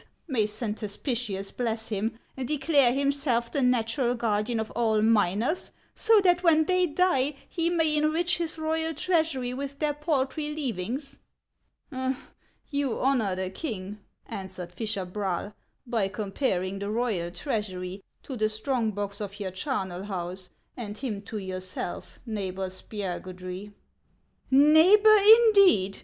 —may 0.28 0.46
Saint 0.46 0.78
Hospitius 0.80 1.50
bless 1.50 1.88
him!— 1.88 2.16
declare 2.46 2.92
himself 2.94 3.50
the 3.50 3.62
natural 3.62 4.14
guardian 4.14 4.60
of 4.60 4.70
all 4.76 5.02
miners, 5.02 5.72
so 5.92 6.20
that 6.20 6.44
when 6.44 6.66
they 6.66 6.86
die 6.86 7.34
lie 7.58 7.68
may 7.70 7.96
enrich 7.96 8.36
his 8.38 8.58
royal 8.58 8.94
treasury 8.94 9.52
with 9.52 9.80
their 9.80 9.92
paltry 9.92 10.54
leavings?"" 10.54 11.18
You 12.70 13.00
honor 13.00 13.34
the 13.34 13.50
king," 13.50 13.98
answered 14.26 14.70
fisher 14.70 15.04
Braal," 15.04 15.52
by 15.84 16.06
com 16.10 16.30
paring 16.30 16.78
the 16.78 16.88
royal 16.88 17.32
treasury 17.32 18.04
to 18.22 18.36
the 18.36 18.48
strong 18.48 18.92
box 18.92 19.20
of 19.20 19.40
your 19.40 19.50
charnel 19.50 20.04
house, 20.04 20.48
and 20.76 20.96
him 20.96 21.20
to 21.22 21.38
yourself, 21.38 22.20
Neighbor 22.24 22.68
Spiagudry."" 22.68 23.72
Neighbor, 24.48 25.16
indeed 25.16 26.02